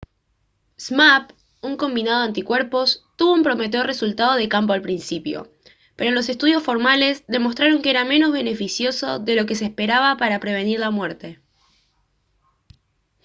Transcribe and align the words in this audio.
zmapp 0.79 1.29
un 1.61 1.77
combinado 1.77 2.21
de 2.21 2.27
anticuerpos 2.29 3.05
tuvo 3.17 3.33
un 3.35 3.43
prometedor 3.43 3.85
resultado 3.85 4.33
de 4.33 4.49
campo 4.49 4.73
al 4.73 4.81
principio 4.81 5.51
pero 5.95 6.19
estudios 6.19 6.55
los 6.55 6.63
formales 6.63 7.23
demostraron 7.27 7.83
que 7.83 7.91
era 7.91 8.03
menos 8.03 8.31
beneficioso 8.31 9.19
de 9.19 9.35
lo 9.35 9.45
que 9.45 9.53
se 9.53 9.65
esperaba 9.65 10.17
para 10.17 10.39
prevenir 10.39 10.79
la 10.79 10.89
muerte 10.89 11.39